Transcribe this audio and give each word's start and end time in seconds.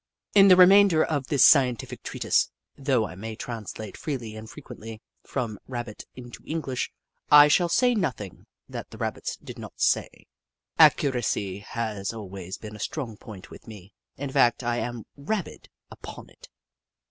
In 0.33 0.47
the 0.47 0.55
remainder 0.55 1.03
of 1.03 1.27
this 1.27 1.45
scientific 1.45 2.01
treatise, 2.01 2.49
though 2.75 3.05
I 3.05 3.13
may 3.13 3.35
translate 3.35 3.95
freely 3.95 4.35
and 4.35 4.49
frequently 4.49 4.99
from 5.21 5.59
Rabbit 5.67 6.05
into 6.15 6.41
English, 6.43 6.91
I 7.29 7.47
shall 7.47 7.69
say 7.69 7.93
nothing 7.93 8.47
that 8.67 8.89
the 8.89 8.97
Rabbits 8.97 9.37
did 9.37 9.59
not 9.59 9.79
say. 9.79 10.25
Accuracy 10.79 11.59
has 11.59 12.13
always 12.13 12.57
been 12.57 12.75
a 12.75 12.79
strong 12.79 13.15
point 13.15 13.51
with 13.51 13.67
me— 13.67 13.93
in 14.17 14.31
fact, 14.31 14.63
I 14.63 14.77
am 14.77 15.03
rabid 15.15 15.69
upon 15.91 16.31
it. 16.31 16.49